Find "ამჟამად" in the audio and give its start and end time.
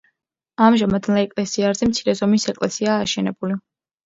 0.67-1.09